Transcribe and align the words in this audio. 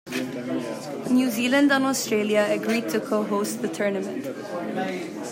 New 1.11 1.29
Zealand 1.29 1.71
and 1.71 1.83
Australia 1.85 2.47
agreed 2.49 2.89
to 2.89 2.99
co-host 2.99 3.61
the 3.61 3.67
tournament. 3.67 4.25